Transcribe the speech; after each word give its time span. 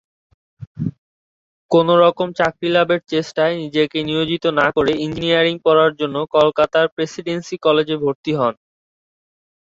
কোন 1.71 1.87
রকম 2.03 2.27
চাকরি 2.39 2.69
লাভের 2.71 3.01
চেষ্টায় 3.09 3.55
নিজেকে 3.61 3.97
নিয়োজিত 4.09 4.43
না 4.59 4.67
করে 4.75 4.91
ইঞ্জিনিয়ারিং 5.05 5.55
পড়ার 5.65 5.91
জন্য 5.99 6.15
কলকাতার 6.35 6.85
প্রেসিডেন্সি 6.95 7.55
কলেজে 7.65 7.95
ভর্তি 8.03 8.31
হন। 8.39 8.53